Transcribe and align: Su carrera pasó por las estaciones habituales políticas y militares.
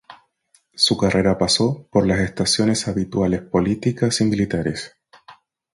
Su 0.73 0.97
carrera 0.97 1.37
pasó 1.37 1.87
por 1.91 2.07
las 2.07 2.21
estaciones 2.21 2.87
habituales 2.87 3.41
políticas 3.43 4.19
y 4.21 4.25
militares. 4.25 4.97